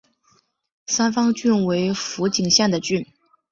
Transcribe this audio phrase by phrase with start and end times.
[0.87, 3.05] 三方郡为福井县的郡。